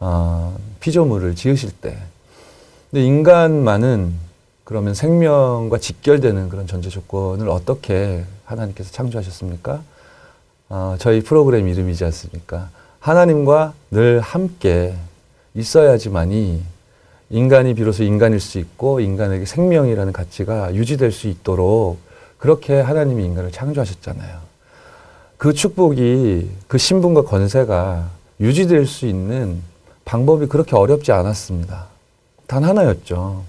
어, 0.00 0.54
피조물을 0.80 1.36
지으실 1.36 1.70
때. 1.70 1.96
근데 2.90 3.04
인간만은 3.04 4.12
그러면 4.64 4.92
생명과 4.92 5.78
직결되는 5.78 6.50
그런 6.50 6.66
전제 6.66 6.90
조건을 6.90 7.48
어떻게 7.48 8.24
하나님께서 8.44 8.90
창조하셨습니까? 8.92 9.82
어, 10.68 10.96
저희 10.98 11.20
프로그램 11.22 11.68
이름이지 11.68 12.04
않습니까? 12.06 12.70
하나님과 13.00 13.74
늘 13.90 14.20
함께 14.20 14.94
있어야지만이 15.54 16.62
인간이 17.30 17.74
비로소 17.74 18.02
인간일 18.02 18.40
수 18.40 18.58
있고 18.58 19.00
인간에게 19.00 19.44
생명이라는 19.44 20.12
가치가 20.12 20.74
유지될 20.74 21.12
수 21.12 21.28
있도록 21.28 21.98
그렇게 22.38 22.80
하나님이 22.80 23.24
인간을 23.24 23.52
창조하셨잖아요. 23.52 24.38
그 25.36 25.52
축복이 25.52 26.50
그 26.68 26.78
신분과 26.78 27.24
권세가 27.24 28.08
유지될 28.40 28.86
수 28.86 29.06
있는 29.06 29.62
방법이 30.04 30.46
그렇게 30.46 30.76
어렵지 30.76 31.12
않았습니다. 31.12 31.86
단 32.46 32.64
하나였죠. 32.64 33.42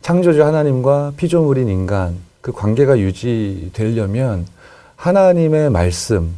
창조주 0.00 0.44
하나님과 0.44 1.12
피조물인 1.16 1.68
인간 1.68 2.16
그 2.40 2.52
관계가 2.52 2.98
유지되려면 2.98 4.46
하나님의 5.02 5.70
말씀, 5.70 6.32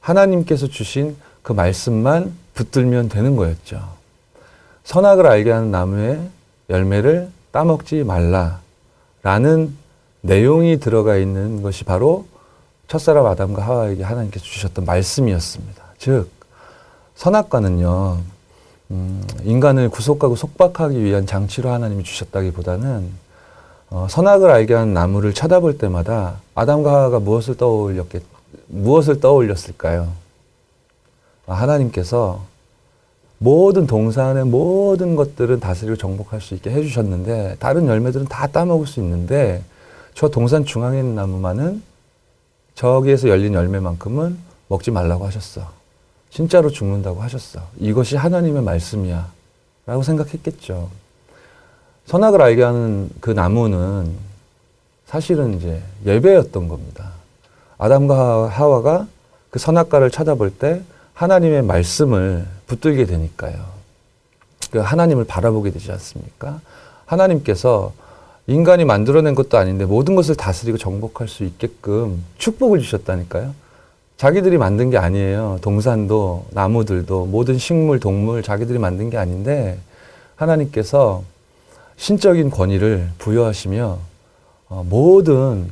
하나님께서 0.00 0.66
주신 0.66 1.16
그 1.42 1.52
말씀만 1.52 2.34
붙들면 2.54 3.10
되는 3.10 3.36
거였죠. 3.36 3.80
선악을 4.82 5.24
알게 5.24 5.52
하는 5.52 5.70
나무의 5.70 6.28
열매를 6.68 7.30
따먹지 7.52 8.02
말라라는 8.02 9.72
내용이 10.22 10.80
들어가 10.80 11.16
있는 11.16 11.62
것이 11.62 11.84
바로 11.84 12.26
첫사람 12.88 13.24
아담과 13.24 13.64
하와에게 13.64 14.02
하나님께서 14.02 14.44
주셨던 14.44 14.84
말씀이었습니다. 14.84 15.84
즉 15.98 16.28
선악과는요 17.14 18.18
음, 18.90 19.22
인간을 19.44 19.90
구속하고 19.90 20.34
속박하기 20.34 21.04
위한 21.04 21.24
장치로 21.24 21.70
하나님이 21.70 22.02
주셨다기보다는 22.02 23.27
어, 23.90 24.06
선악을 24.08 24.50
알게 24.50 24.74
하는 24.74 24.92
나무를 24.92 25.32
쳐다볼 25.32 25.78
때마다 25.78 26.40
아담과 26.54 26.92
하와가 26.92 27.20
무엇을 27.20 27.56
떠올렸겠 27.56 28.22
무엇을 28.66 29.20
떠올렸을까요? 29.20 30.12
아, 31.46 31.54
하나님께서 31.54 32.44
모든 33.38 33.86
동산의 33.86 34.44
모든 34.44 35.16
것들은 35.16 35.60
다스리고 35.60 35.96
정복할 35.96 36.40
수 36.40 36.54
있게 36.54 36.70
해주셨는데 36.70 37.56
다른 37.60 37.86
열매들은 37.86 38.26
다 38.26 38.46
따먹을 38.46 38.86
수 38.86 39.00
있는데 39.00 39.62
저 40.14 40.28
동산 40.28 40.64
중앙에 40.64 40.98
있는 40.98 41.14
나무만은 41.14 41.82
저기에서 42.74 43.28
열린 43.28 43.54
열매만큼은 43.54 44.36
먹지 44.68 44.90
말라고 44.90 45.24
하셨어. 45.26 45.70
진짜로 46.30 46.70
죽는다고 46.70 47.22
하셨어. 47.22 47.60
이것이 47.78 48.16
하나님의 48.16 48.62
말씀이야. 48.62 49.30
라고 49.86 50.02
생각했겠죠. 50.02 50.90
선악을 52.08 52.40
알게 52.40 52.62
하는 52.62 53.10
그 53.20 53.30
나무는 53.30 54.10
사실은 55.04 55.58
이제 55.58 55.82
예배였던 56.06 56.66
겁니다. 56.66 57.10
아담과 57.76 58.48
하와가 58.48 59.06
그 59.50 59.58
선악과를 59.58 60.10
쳐다볼 60.10 60.50
때 60.52 60.80
하나님의 61.12 61.62
말씀을 61.62 62.46
붙들게 62.66 63.04
되니까요. 63.04 63.56
그 64.70 64.78
하나님을 64.78 65.24
바라보게 65.24 65.70
되지 65.70 65.92
않습니까? 65.92 66.62
하나님께서 67.04 67.92
인간이 68.46 68.86
만들어낸 68.86 69.34
것도 69.34 69.58
아닌데 69.58 69.84
모든 69.84 70.14
것을 70.14 70.34
다스리고 70.34 70.78
정복할 70.78 71.28
수 71.28 71.44
있게끔 71.44 72.24
축복을 72.38 72.80
주셨다니까요. 72.80 73.52
자기들이 74.16 74.56
만든 74.56 74.88
게 74.88 74.96
아니에요. 74.96 75.58
동산도 75.60 76.46
나무들도 76.52 77.26
모든 77.26 77.58
식물, 77.58 78.00
동물 78.00 78.42
자기들이 78.42 78.78
만든 78.78 79.10
게 79.10 79.18
아닌데 79.18 79.78
하나님께서 80.36 81.22
신적인 81.98 82.50
권위를 82.50 83.10
부여하시며 83.18 83.98
어, 84.70 84.86
모든 84.88 85.68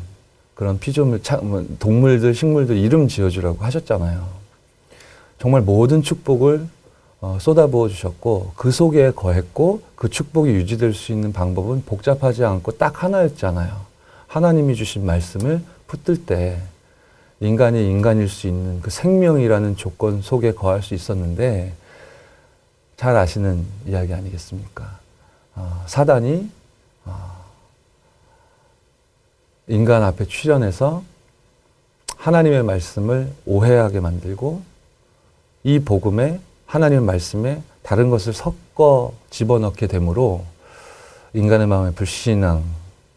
그런 0.54 0.78
피조물, 0.78 1.22
차- 1.22 1.36
뭐, 1.38 1.64
동물들, 1.78 2.34
식물들 2.34 2.76
이름 2.76 3.08
지어주라고 3.08 3.58
하셨잖아요. 3.64 4.26
정말 5.38 5.62
모든 5.62 6.02
축복을 6.02 6.66
어, 7.20 7.38
쏟아부어 7.40 7.88
주셨고 7.88 8.52
그 8.56 8.70
속에 8.70 9.10
거했고 9.12 9.82
그 9.94 10.08
축복이 10.08 10.50
유지될 10.50 10.92
수 10.94 11.12
있는 11.12 11.32
방법은 11.32 11.84
복잡하지 11.86 12.44
않고 12.44 12.72
딱 12.72 13.02
하나였잖아요. 13.04 13.86
하나님이 14.26 14.74
주신 14.74 15.06
말씀을 15.06 15.62
붙들 15.86 16.26
때 16.26 16.60
인간이 17.40 17.86
인간일 17.86 18.28
수 18.28 18.48
있는 18.48 18.80
그 18.80 18.90
생명이라는 18.90 19.76
조건 19.76 20.22
속에 20.22 20.52
거할 20.52 20.82
수 20.82 20.94
있었는데 20.94 21.74
잘 22.96 23.14
아시는 23.16 23.64
이야기 23.86 24.12
아니겠습니까? 24.14 24.95
어, 25.56 25.82
사단이 25.86 26.48
어, 27.06 27.44
인간 29.68 30.02
앞에 30.02 30.26
출현해서 30.26 31.02
하나님의 32.16 32.62
말씀을 32.62 33.32
오해하게 33.46 34.00
만들고 34.00 34.62
이 35.64 35.80
복음에 35.80 36.40
하나님의 36.66 37.04
말씀에 37.04 37.62
다른 37.82 38.10
것을 38.10 38.32
섞어 38.32 39.12
집어넣게 39.30 39.86
되므로 39.86 40.44
인간의 41.34 41.66
마음에 41.66 41.90
불신앙 41.92 42.64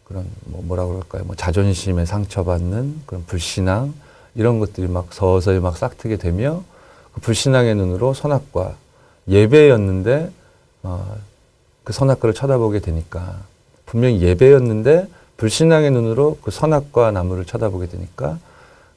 그런 0.04 0.26
뭐 0.44 0.62
뭐라 0.62 0.86
그럴까요? 0.86 1.24
뭐 1.24 1.36
자존심에 1.36 2.04
상처받는 2.04 3.02
그런 3.06 3.24
불신앙 3.26 3.94
이런 4.34 4.58
것들이 4.58 4.88
막 4.88 5.12
서서히 5.12 5.60
막 5.60 5.76
싹트게 5.76 6.16
되며 6.16 6.62
그 7.14 7.20
불신앙의 7.20 7.74
눈으로 7.74 8.14
선악과 8.14 8.76
예배였는데 9.28 10.30
어, 10.82 11.16
그 11.84 11.92
선악과를 11.92 12.34
쳐다보게 12.34 12.80
되니까 12.80 13.38
분명히 13.86 14.20
예배였는데 14.20 15.08
불신앙의 15.36 15.90
눈으로 15.90 16.38
그 16.42 16.50
선악과 16.50 17.10
나무를 17.12 17.44
쳐다보게 17.44 17.86
되니까 17.88 18.38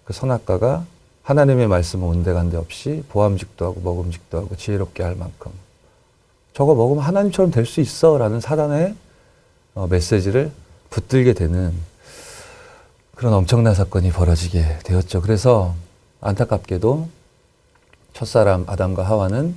그 0.05 0.13
선악과가 0.13 0.85
하나님의 1.23 1.67
말씀 1.67 2.03
온데간데 2.03 2.57
없이 2.57 3.03
보암직도 3.09 3.65
하고 3.65 3.79
먹음직도 3.81 4.37
하고 4.37 4.55
지혜롭게 4.55 5.03
할 5.03 5.15
만큼 5.15 5.51
저거 6.53 6.75
먹으면 6.75 7.03
하나님처럼 7.03 7.49
될 7.51 7.65
수 7.65 7.79
있어 7.81 8.17
라는 8.17 8.39
사단의 8.41 8.93
어, 9.75 9.87
메시지를 9.87 10.51
붙들게 10.89 11.33
되는 11.33 11.73
그런 13.15 13.33
엄청난 13.33 13.73
사건이 13.73 14.11
벌어지게 14.11 14.79
되었죠. 14.83 15.21
그래서 15.21 15.73
안타깝게도 16.21 17.07
첫사람 18.13 18.65
아담과 18.67 19.03
하와는 19.03 19.55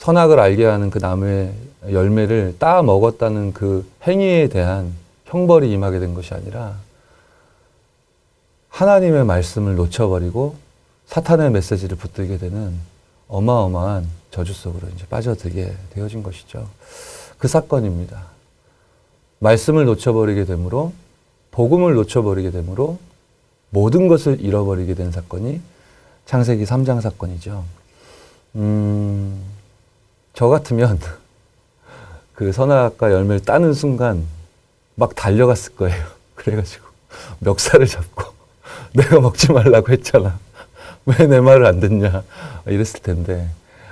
선악을 0.00 0.40
알게 0.40 0.64
하는 0.64 0.88
그 0.88 0.98
나무의 0.98 1.52
열매를 1.90 2.56
따 2.58 2.82
먹었다는 2.82 3.52
그 3.52 3.86
행위에 4.04 4.48
대한 4.48 4.94
형벌이 5.26 5.70
임하게 5.70 5.98
된 5.98 6.14
것이 6.14 6.32
아니라 6.32 6.76
하나님의 8.70 9.26
말씀을 9.26 9.76
놓쳐버리고 9.76 10.56
사탄의 11.06 11.50
메시지를 11.50 11.98
붙들게 11.98 12.38
되는 12.38 12.78
어마어마한 13.28 14.08
저주 14.30 14.54
속으로 14.54 14.88
이제 14.94 15.04
빠져들게 15.06 15.76
되어진 15.90 16.22
것이죠. 16.22 16.66
그 17.36 17.46
사건입니다. 17.46 18.24
말씀을 19.40 19.84
놓쳐버리게 19.84 20.46
되므로 20.46 20.94
복음을 21.50 21.92
놓쳐버리게 21.92 22.52
되므로 22.52 22.98
모든 23.68 24.08
것을 24.08 24.40
잃어버리게 24.40 24.94
된 24.94 25.12
사건이 25.12 25.60
창세기 26.24 26.64
3장 26.64 27.02
사건이죠. 27.02 27.64
음, 28.56 29.59
저 30.34 30.48
같으면 30.48 30.98
그 32.34 32.52
선악과 32.52 33.12
열매를 33.12 33.40
따는 33.40 33.74
순간 33.74 34.26
막 34.94 35.14
달려갔을 35.14 35.74
거예요. 35.76 36.04
그래가지고 36.34 36.86
멱살을 37.40 37.86
잡고 37.86 38.24
내가 38.94 39.20
먹지 39.20 39.52
말라고 39.52 39.92
했잖아. 39.92 40.38
왜 41.06 41.26
내 41.26 41.40
말을 41.40 41.66
안 41.66 41.80
듣냐. 41.80 42.22
이랬을 42.66 43.00
텐데 43.02 43.48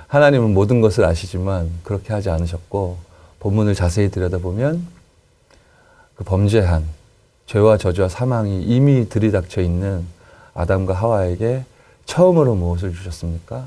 하나님은 0.07 0.53
모든 0.53 0.81
것을 0.81 1.05
아시지만 1.05 1.69
그렇게 1.83 2.13
하지 2.13 2.29
않으셨고 2.29 2.97
본문을 3.39 3.75
자세히 3.75 4.09
들여다보면 4.09 4.87
그 6.15 6.23
범죄한 6.23 6.85
죄와 7.45 7.77
저주와 7.77 8.09
사망이 8.09 8.61
이미 8.63 9.09
들이닥쳐 9.09 9.61
있는 9.61 10.05
아담과 10.53 10.93
하와에게 10.93 11.63
처음으로 12.05 12.55
무엇을 12.55 12.93
주셨습니까? 12.93 13.65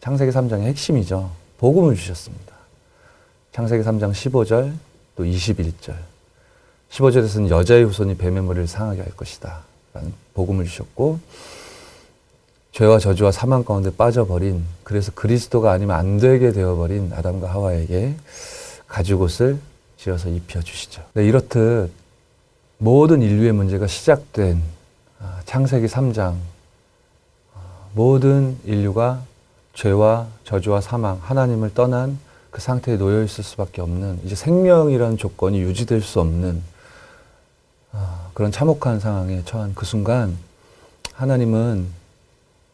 어, 0.00 0.04
창세기 0.04 0.32
3장의 0.32 0.62
핵심이죠. 0.64 1.30
복음을 1.58 1.94
주셨습니다. 1.94 2.54
창세기 3.52 3.84
3장 3.84 4.12
15절 4.12 4.72
또 5.16 5.24
21절. 5.24 5.94
15절에서는 6.90 7.50
여자의 7.50 7.84
후손이 7.84 8.16
뱀의 8.16 8.42
머리를 8.42 8.66
상하게 8.66 9.02
할 9.02 9.10
것이다. 9.12 9.60
라는 9.92 10.12
복음을 10.34 10.64
주셨고 10.64 11.20
죄와 12.72 12.98
저주와 12.98 13.32
사망 13.32 13.64
가운데 13.64 13.90
빠져버린 13.94 14.64
그래서 14.84 15.12
그리스도가 15.12 15.72
아니면 15.72 15.96
안 15.96 16.18
되게 16.18 16.52
되어버린 16.52 17.12
아담과 17.12 17.50
하와에게 17.50 18.14
가죽옷을 18.86 19.58
지어서 19.96 20.28
입혀주시죠. 20.28 21.02
네, 21.14 21.26
이렇듯 21.26 21.90
모든 22.78 23.22
인류의 23.22 23.52
문제가 23.52 23.86
시작된 23.86 24.62
아, 25.18 25.40
창세기 25.44 25.86
3장 25.86 26.36
모든 27.92 28.56
인류가 28.64 29.24
죄와 29.74 30.26
저주와 30.44 30.80
사망, 30.80 31.18
하나님을 31.22 31.74
떠난 31.74 32.18
그 32.50 32.60
상태에 32.60 32.96
놓여 32.96 33.22
있을 33.22 33.44
수밖에 33.44 33.80
없는 33.80 34.20
이제 34.24 34.34
생명이라는 34.34 35.16
조건이 35.16 35.60
유지될 35.60 36.02
수 36.02 36.20
없는 36.20 36.62
아, 37.92 38.30
그런 38.34 38.52
참혹한 38.52 39.00
상황에 39.00 39.42
처한 39.44 39.74
그 39.74 39.86
순간 39.86 40.36
하나님은 41.14 41.86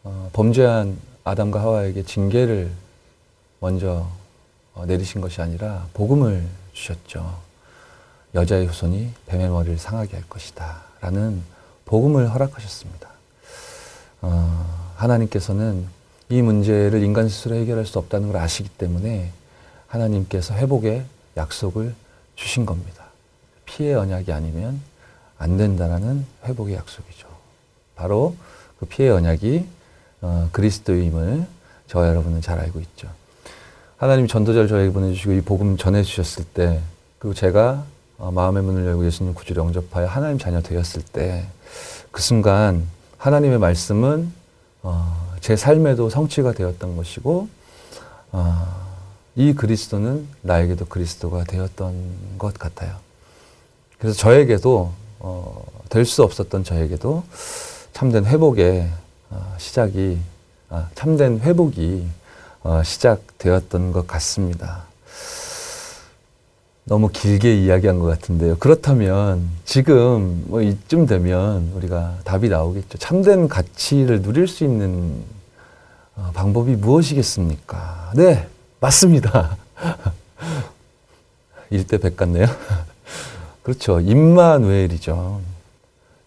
어, 0.04 0.30
범죄한 0.32 0.98
아담과 1.24 1.60
하와에게 1.60 2.04
징계를 2.04 2.70
먼저 3.60 4.08
어, 4.74 4.84
내리신 4.86 5.20
것이 5.20 5.40
아니라 5.40 5.86
복음을 5.94 6.46
주셨죠. 6.72 7.38
여자의 8.34 8.66
후손이 8.66 9.12
뱀의 9.26 9.48
머리를 9.48 9.78
상하게 9.78 10.16
할 10.16 10.28
것이다. 10.28 10.82
라는 11.00 11.42
복음을 11.86 12.32
허락하셨습니다. 12.32 13.08
어, 14.22 14.92
하나님께서는 14.96 15.86
이 16.28 16.42
문제를 16.42 17.02
인간 17.02 17.28
스스로 17.28 17.54
해결할 17.56 17.86
수 17.86 17.98
없다는 17.98 18.32
걸 18.32 18.40
아시기 18.40 18.68
때문에 18.68 19.30
하나님께서 19.86 20.54
회복의 20.54 21.04
약속을 21.36 21.94
주신 22.34 22.66
겁니다. 22.66 23.04
피해 23.64 23.94
언약이 23.94 24.32
아니면 24.32 24.80
안 25.38 25.56
된다라는 25.56 26.24
회복의 26.44 26.74
약속이죠. 26.74 27.28
바로 27.94 28.34
그 28.78 28.86
피해 28.86 29.08
언약이 29.08 29.66
어, 30.22 30.48
그리스도임을 30.52 31.46
저와 31.86 32.08
여러분은 32.08 32.40
잘 32.40 32.58
알고 32.58 32.80
있죠. 32.80 33.08
하나님 33.96 34.26
전도자를 34.26 34.68
저에게 34.68 34.92
보내주시고 34.92 35.32
이 35.32 35.40
복음 35.40 35.76
전해주셨을 35.76 36.44
때 36.52 36.80
그리고 37.18 37.34
제가 37.34 37.84
어, 38.18 38.30
마음의 38.30 38.62
문을 38.62 38.86
열고 38.86 39.06
예수님 39.06 39.34
구주를 39.34 39.62
영접하여 39.62 40.06
하나님 40.06 40.38
자녀 40.38 40.60
되었을 40.60 41.02
때 41.02 41.46
그 42.10 42.22
순간 42.22 42.86
하나님의 43.18 43.58
말씀은 43.58 44.32
어, 44.82 45.25
제 45.46 45.54
삶에도 45.54 46.10
성취가 46.10 46.54
되었던 46.54 46.96
것이고 46.96 47.48
어, 48.32 48.66
이 49.36 49.52
그리스도는 49.52 50.26
나에게도 50.42 50.86
그리스도가 50.86 51.44
되었던 51.44 51.94
것 52.36 52.54
같아요. 52.54 52.96
그래서 54.00 54.18
저에게도 54.18 54.90
어, 55.20 55.64
될 55.88 56.04
수 56.04 56.24
없었던 56.24 56.64
저에게도 56.64 57.22
참된 57.92 58.26
회복의 58.26 58.90
어, 59.30 59.54
시작이 59.58 60.18
아, 60.68 60.88
참된 60.96 61.38
회복이 61.38 62.08
어, 62.64 62.82
시작되었던 62.82 63.92
것 63.92 64.08
같습니다. 64.08 64.82
너무 66.86 67.08
길게 67.08 67.62
이야기한 67.62 68.00
것 68.00 68.06
같은데요. 68.06 68.56
그렇다면 68.58 69.48
지금 69.64 70.42
뭐 70.48 70.60
이쯤 70.60 71.06
되면 71.06 71.70
우리가 71.76 72.18
답이 72.24 72.48
나오겠죠. 72.48 72.98
참된 72.98 73.46
가치를 73.46 74.22
누릴 74.22 74.48
수 74.48 74.64
있는 74.64 75.22
어, 75.22 75.35
방법이 76.34 76.76
무엇이겠습니까? 76.76 78.12
네, 78.14 78.46
맞습니다. 78.80 79.56
일대 81.70 81.98
백 81.98 82.16
같네요. 82.16 82.46
그렇죠. 83.62 84.00
임마누엘이죠. 84.00 85.40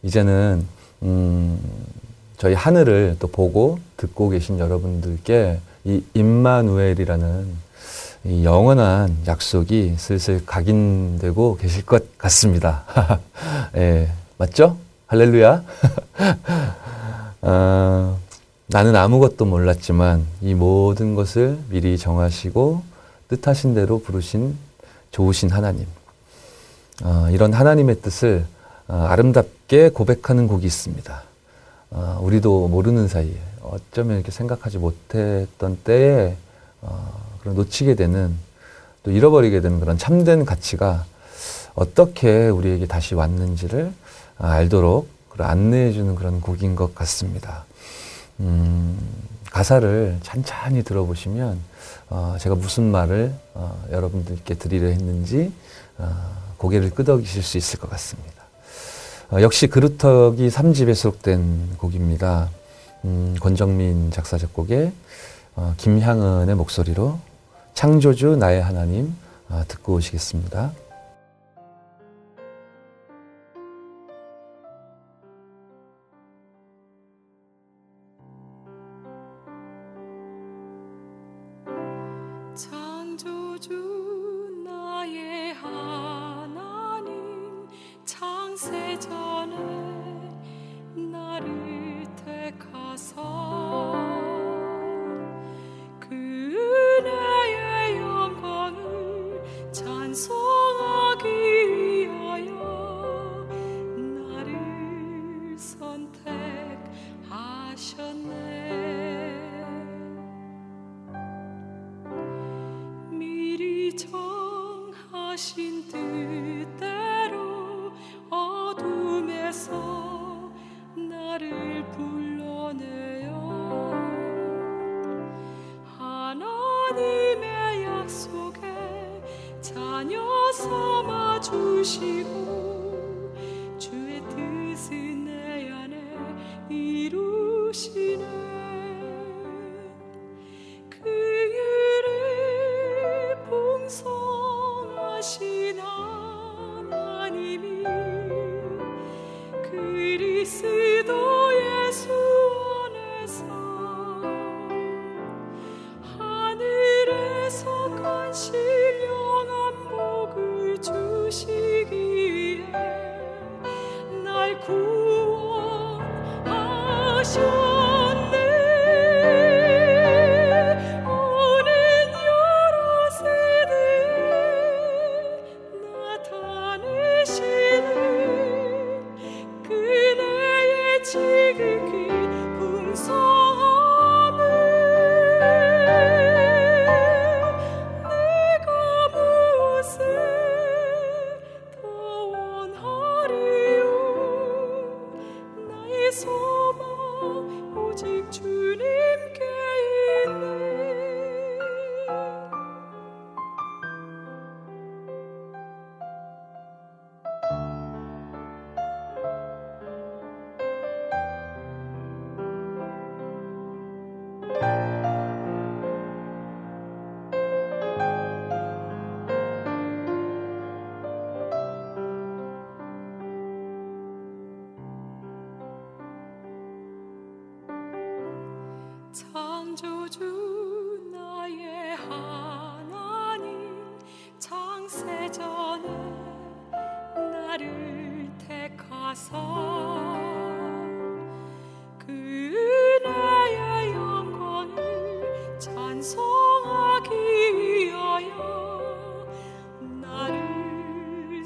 이제는 0.03 0.65
음, 1.03 1.59
저희 2.37 2.53
하늘을 2.53 3.17
또 3.19 3.27
보고 3.27 3.79
듣고 3.97 4.29
계신 4.29 4.59
여러분들께 4.59 5.59
이 5.85 6.03
임마누엘이라는 6.13 7.69
이 8.25 8.43
영원한 8.43 9.17
약속이 9.27 9.95
슬슬 9.97 10.45
각인되고 10.45 11.57
계실 11.57 11.85
것 11.85 12.17
같습니다. 12.17 12.83
예, 13.75 14.11
맞죠? 14.37 14.77
할렐루야. 15.07 15.63
아, 17.41 18.17
나는 18.71 18.95
아무것도 18.95 19.45
몰랐지만 19.45 20.27
이 20.41 20.53
모든 20.53 21.15
것을 21.15 21.57
미리 21.69 21.97
정하시고 21.97 22.83
뜻하신 23.27 23.73
대로 23.73 23.99
부르신 23.99 24.55
좋으신 25.09 25.49
하나님. 25.49 25.87
아, 27.01 27.29
이런 27.31 27.51
하나님의 27.51 27.99
뜻을 28.01 28.45
아, 28.87 29.07
아름답게 29.09 29.89
고백하는 29.89 30.47
곡이 30.47 30.67
있습니다. 30.67 31.23
아, 31.89 32.19
우리도 32.21 32.67
모르는 32.67 33.07
사이에 33.07 33.33
어쩌면 33.63 34.17
이렇게 34.17 34.29
생각하지 34.29 34.77
못했던 34.77 35.79
때에 35.83 36.37
어, 36.81 37.23
그런 37.41 37.55
놓치게 37.55 37.95
되는 37.95 38.35
또 39.01 39.09
잃어버리게 39.09 39.61
되는 39.61 39.79
그런 39.79 39.97
참된 39.97 40.45
가치가 40.45 41.05
어떻게 41.73 42.49
우리에게 42.49 42.85
다시 42.85 43.15
왔는지를 43.15 43.91
아, 44.37 44.51
알도록 44.51 45.09
안내해주는 45.39 46.13
그런 46.13 46.39
곡인 46.39 46.75
것 46.75 46.93
같습니다. 46.93 47.65
음, 48.39 48.97
가사를 49.51 50.17
찬찬히 50.21 50.83
들어보시면 50.83 51.59
어, 52.09 52.37
제가 52.39 52.55
무슨 52.55 52.91
말을 52.91 53.33
어, 53.53 53.83
여러분들께 53.91 54.55
드리려 54.55 54.87
했는지 54.87 55.51
어, 55.97 56.09
고개를 56.57 56.91
끄덕이실 56.91 57.43
수 57.43 57.57
있을 57.57 57.79
것 57.79 57.89
같습니다. 57.91 58.43
어, 59.31 59.41
역시 59.41 59.67
그루터기 59.67 60.49
3집에 60.49 60.93
수록된 60.95 61.77
곡입니다. 61.77 62.49
음, 63.05 63.35
권정민 63.39 64.11
작사 64.11 64.37
작곡에 64.37 64.91
어, 65.55 65.73
김향은의 65.77 66.55
목소리로 66.55 67.19
창조주 67.73 68.37
나의 68.37 68.61
하나님 68.61 69.15
어, 69.49 69.63
듣고 69.67 69.93
오시겠습니다. 69.95 70.71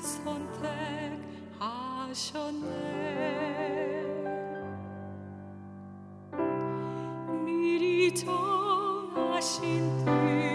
선택하셨네. 0.04 1.24
미리 7.46 8.14
정하신 8.14 10.06
뜻 10.06 10.53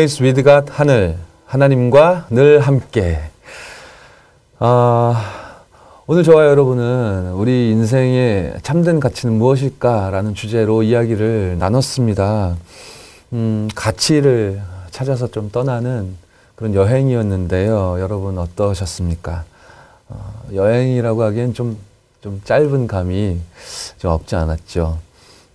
Always 0.00 0.22
with 0.22 0.42
God 0.42 0.72
하늘 0.72 1.18
하나님과 1.44 2.28
늘 2.30 2.60
함께. 2.60 3.20
아, 4.58 5.60
오늘 6.06 6.22
저와 6.22 6.46
여러분은 6.46 7.32
우리 7.32 7.70
인생의 7.72 8.54
참된 8.62 8.98
가치는 8.98 9.36
무엇일까라는 9.36 10.34
주제로 10.34 10.82
이야기를 10.82 11.56
나눴습니다. 11.58 12.56
음, 13.34 13.68
가치를 13.74 14.62
찾아서 14.90 15.26
좀 15.26 15.50
떠나는 15.50 16.16
그런 16.54 16.74
여행이었는데요. 16.74 18.00
여러분 18.00 18.38
어떠셨습니까? 18.38 19.44
어, 20.08 20.42
여행이라고 20.54 21.22
하기엔 21.24 21.52
좀, 21.52 21.76
좀 22.22 22.40
짧은 22.42 22.86
감이 22.86 23.38
좀 23.98 24.12
없지 24.12 24.34
않았죠. 24.34 24.98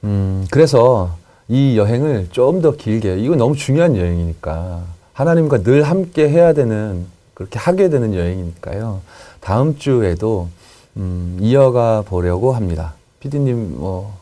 음, 0.04 0.46
그래서 0.52 1.18
이 1.48 1.78
여행을 1.78 2.30
좀 2.32 2.62
더 2.62 2.72
길게, 2.76 3.20
이거 3.20 3.36
너무 3.36 3.56
중요한 3.56 3.96
여행이니까, 3.96 4.82
하나님과 5.14 5.60
늘 5.64 5.84
함께 5.84 6.28
해야 6.30 6.54
되는, 6.54 7.06
그렇게 7.34 7.60
하게 7.60 7.90
되는 7.90 8.14
여행이니까요. 8.16 9.02
다음 9.42 9.78
주에도, 9.78 10.50
음, 10.98 11.38
이어가 11.42 12.04
보려고 12.04 12.54
합니다. 12.54 12.94
피디님, 13.20 13.78
뭐, 13.80 14.18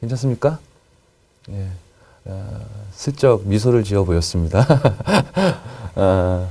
괜찮습니까? 0.00 0.58
예. 1.50 1.66
어, 2.26 2.60
슬쩍 2.92 3.42
미소를 3.46 3.82
지어 3.84 4.04
보였습니다. 4.04 4.64
어, 5.96 6.48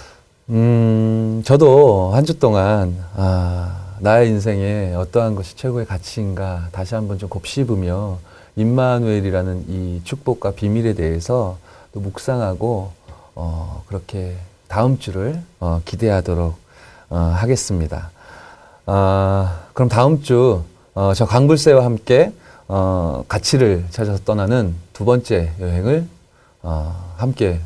음, 0.50 1.42
저도 1.44 2.10
한 2.12 2.24
주 2.24 2.38
동안, 2.38 2.96
아, 3.14 3.94
나의 4.00 4.28
인생에 4.28 4.94
어떠한 4.94 5.34
것이 5.36 5.56
최고의 5.56 5.86
가치인가 5.86 6.68
다시 6.72 6.94
한번 6.94 7.18
좀 7.18 7.28
곱씹으며 7.28 8.18
임마누엘이라는 8.56 9.64
이 9.68 10.00
축복과 10.04 10.52
비밀에 10.52 10.94
대해서 10.94 11.58
또 11.92 12.00
묵상하고 12.00 12.92
어, 13.34 13.84
그렇게 13.86 14.36
다음 14.68 14.98
주를 14.98 15.40
어, 15.58 15.80
기대하도록 15.84 16.54
어, 17.10 17.16
하겠습니다. 17.16 18.10
아, 18.86 19.60
그럼 19.72 19.88
다음 19.88 20.22
주 20.22 20.62
어, 20.94 21.12
저 21.14 21.26
강불새와 21.26 21.84
함께 21.84 22.32
어, 22.68 23.24
가치를 23.28 23.86
찾아서 23.90 24.22
떠나는 24.24 24.74
두 24.92 25.04
번째 25.04 25.52
여행을 25.60 26.06
어, 26.62 27.14
함께 27.16 27.60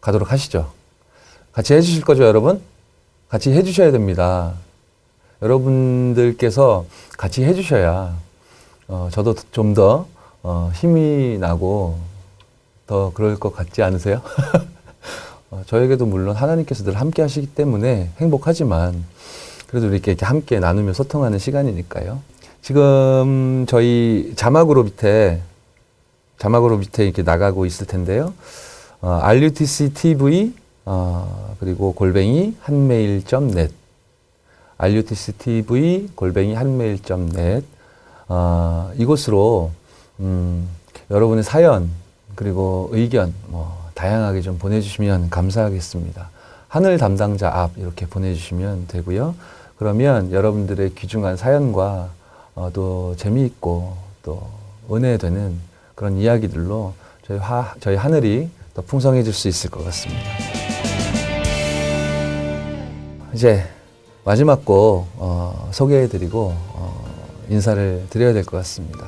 가도록 0.00 0.32
하시죠. 0.32 0.70
같이 1.52 1.74
해주실 1.74 2.04
거죠, 2.04 2.24
여러분? 2.24 2.62
같이 3.28 3.52
해주셔야 3.52 3.90
됩니다. 3.90 4.54
여러분들께서 5.42 6.86
같이 7.16 7.44
해주셔야 7.44 8.16
어, 8.88 9.08
저도 9.12 9.34
좀 9.52 9.74
더 9.74 10.06
어, 10.50 10.70
힘이 10.72 11.36
나고 11.36 11.98
더 12.86 13.12
그럴 13.12 13.38
것 13.38 13.54
같지 13.54 13.82
않으세요? 13.82 14.22
어, 15.50 15.62
저에게도 15.66 16.06
물론 16.06 16.34
하나님께서 16.34 16.84
늘 16.84 16.98
함께 16.98 17.20
하시기 17.20 17.48
때문에 17.48 18.12
행복하지만 18.16 19.04
그래도 19.66 19.88
이렇게, 19.88 20.12
이렇게 20.12 20.24
함께 20.24 20.58
나누며 20.58 20.94
소통하는 20.94 21.38
시간이니까요. 21.38 22.20
지금 22.62 23.66
저희 23.68 24.32
자막으로 24.36 24.84
밑에 24.84 25.42
자막으로 26.38 26.78
밑에 26.78 27.04
이렇게 27.04 27.22
나가고 27.22 27.66
있을 27.66 27.86
텐데요. 27.86 28.32
어, 29.02 29.20
RUTC 29.22 29.92
TV 29.92 30.54
어, 30.86 31.56
그리고 31.60 31.92
골뱅이 31.92 32.56
한메일.net 32.60 33.74
RUTC 34.78 35.32
TV 35.32 36.08
골뱅이 36.14 36.54
한메일.net 36.54 37.66
어, 38.28 38.90
이곳으로 38.96 39.72
음, 40.20 40.68
여러분의 41.10 41.44
사연 41.44 41.90
그리고 42.34 42.88
의견 42.92 43.34
뭐 43.48 43.88
다양하게 43.94 44.40
좀 44.42 44.58
보내주시면 44.58 45.30
감사하겠습니다. 45.30 46.30
하늘 46.68 46.98
담당자 46.98 47.50
앞 47.52 47.72
이렇게 47.76 48.06
보내주시면 48.06 48.86
되고요. 48.88 49.34
그러면 49.78 50.32
여러분들의 50.32 50.94
귀중한 50.94 51.36
사연과 51.36 52.10
어, 52.54 52.70
또 52.72 53.14
재미있고 53.16 53.96
또 54.22 54.46
은혜되는 54.90 55.56
그런 55.94 56.16
이야기들로 56.16 56.94
저희, 57.26 57.38
하, 57.38 57.74
저희 57.80 57.96
하늘이 57.96 58.48
더 58.74 58.82
풍성해질 58.82 59.32
수 59.32 59.48
있을 59.48 59.70
것 59.70 59.84
같습니다. 59.84 60.22
이제 63.34 63.64
마지막 64.24 64.64
곡 64.64 65.06
어, 65.16 65.68
소개해드리고 65.72 66.52
어, 66.54 67.04
인사를 67.48 68.06
드려야 68.10 68.32
될 68.32 68.44
것 68.44 68.56
같습니다. 68.58 69.06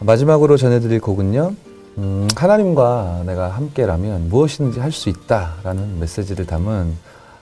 마지막으로 0.00 0.56
전해드릴 0.56 1.00
곡은요. 1.00 1.54
음, 1.98 2.28
하나님과 2.34 3.22
내가 3.26 3.48
함께라면 3.50 4.28
무엇이든지 4.28 4.80
할 4.80 4.92
수 4.92 5.08
있다라는 5.08 5.98
메시지를 6.00 6.46
담은 6.46 6.94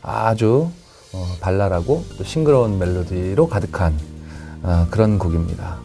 아주 0.02 0.68
어, 1.12 1.26
발랄하고 1.40 2.04
또 2.16 2.24
싱그러운 2.24 2.78
멜로디로 2.78 3.48
가득한 3.48 3.94
아, 4.62 4.86
그런 4.90 5.18
곡입니다. 5.18 5.76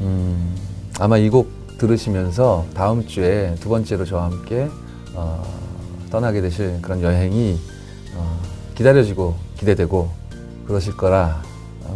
음, 0.00 0.54
아마 0.98 1.18
이 1.18 1.28
곡 1.28 1.54
들으시면서 1.78 2.64
다음 2.72 3.06
주에 3.06 3.54
두 3.60 3.68
번째로 3.68 4.06
저와 4.06 4.24
함께 4.24 4.68
어, 5.14 5.44
떠나게 6.10 6.40
되실 6.40 6.78
그런 6.80 7.02
여행이 7.02 7.58
어, 8.14 8.40
기다려지고 8.74 9.34
기대되고 9.58 10.08
그러실 10.66 10.96
거라 10.96 11.42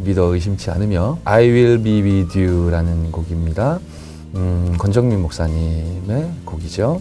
믿어 0.05 0.25
의심치 0.35 0.71
않으며 0.71 1.19
I 1.25 1.49
will 1.49 1.83
be 1.83 2.03
with 2.03 2.39
you라는 2.39 3.11
곡입니다. 3.11 3.81
음, 4.35 4.75
권정민 4.79 5.21
목사님의 5.23 6.31
곡이죠. 6.45 7.01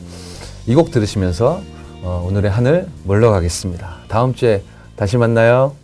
이 0.68 0.76
곡 0.76 0.92
들으시면서 0.92 1.62
어, 2.04 2.26
오늘의 2.28 2.52
하늘 2.52 2.88
물러가겠습니다. 3.04 3.98
다음 4.08 4.34
주에 4.34 4.64
다시 4.96 5.18
만나요. 5.18 5.76